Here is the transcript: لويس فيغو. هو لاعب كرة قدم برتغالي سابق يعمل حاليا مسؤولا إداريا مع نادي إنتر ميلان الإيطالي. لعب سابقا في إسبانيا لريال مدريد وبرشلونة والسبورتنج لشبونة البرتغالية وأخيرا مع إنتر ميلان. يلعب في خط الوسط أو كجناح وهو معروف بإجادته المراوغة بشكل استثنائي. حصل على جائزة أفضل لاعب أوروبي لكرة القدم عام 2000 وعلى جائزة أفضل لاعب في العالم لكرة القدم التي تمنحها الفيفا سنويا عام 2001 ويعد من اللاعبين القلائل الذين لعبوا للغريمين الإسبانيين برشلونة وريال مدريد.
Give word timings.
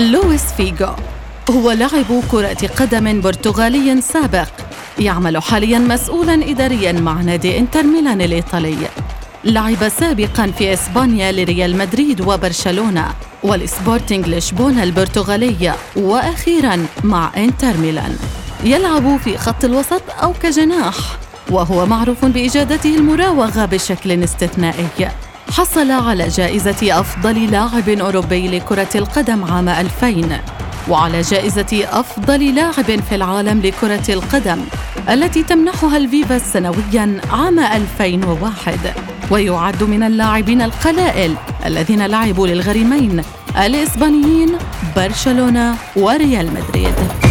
لويس 0.00 0.44
فيغو. 0.56 0.94
هو 1.50 1.70
لاعب 1.70 2.22
كرة 2.30 2.68
قدم 2.78 3.20
برتغالي 3.20 4.00
سابق 4.00 4.48
يعمل 4.98 5.42
حاليا 5.42 5.78
مسؤولا 5.78 6.34
إداريا 6.34 6.92
مع 6.92 7.12
نادي 7.12 7.58
إنتر 7.58 7.82
ميلان 7.82 8.20
الإيطالي. 8.20 8.76
لعب 9.44 9.88
سابقا 9.88 10.46
في 10.58 10.72
إسبانيا 10.72 11.32
لريال 11.32 11.78
مدريد 11.78 12.20
وبرشلونة 12.20 13.14
والسبورتنج 13.42 14.28
لشبونة 14.28 14.82
البرتغالية 14.82 15.76
وأخيرا 15.96 16.86
مع 17.04 17.30
إنتر 17.36 17.76
ميلان. 17.76 18.16
يلعب 18.64 19.16
في 19.16 19.38
خط 19.38 19.64
الوسط 19.64 20.02
أو 20.22 20.32
كجناح 20.42 20.96
وهو 21.50 21.86
معروف 21.86 22.24
بإجادته 22.24 22.94
المراوغة 22.96 23.64
بشكل 23.64 24.22
استثنائي. 24.24 25.10
حصل 25.50 25.90
على 25.90 26.28
جائزة 26.28 27.00
أفضل 27.00 27.50
لاعب 27.50 27.88
أوروبي 27.88 28.48
لكرة 28.48 28.88
القدم 28.94 29.44
عام 29.44 29.68
2000 29.68 30.40
وعلى 30.88 31.20
جائزة 31.20 31.86
أفضل 31.92 32.54
لاعب 32.54 33.00
في 33.08 33.14
العالم 33.14 33.60
لكرة 33.60 34.12
القدم 34.14 34.60
التي 35.10 35.42
تمنحها 35.42 35.96
الفيفا 35.96 36.38
سنويا 36.38 37.20
عام 37.32 37.58
2001 37.58 38.78
ويعد 39.30 39.82
من 39.82 40.02
اللاعبين 40.02 40.62
القلائل 40.62 41.34
الذين 41.66 42.06
لعبوا 42.06 42.46
للغريمين 42.46 43.22
الإسبانيين 43.56 44.58
برشلونة 44.96 45.74
وريال 45.96 46.46
مدريد. 46.46 47.29